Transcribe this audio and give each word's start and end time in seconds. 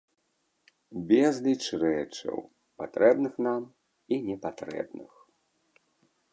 Безліч 1.11 1.63
рэчаў, 1.83 2.37
патрэбных 2.81 3.33
нам 3.49 3.61
і 4.17 4.21
непатрэбных. 4.31 5.11